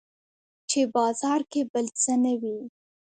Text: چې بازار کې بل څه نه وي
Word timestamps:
چې 0.69 0.79
بازار 0.95 1.41
کې 1.51 1.61
بل 1.73 1.85
څه 2.01 2.13
نه 2.23 2.33
وي 2.41 2.57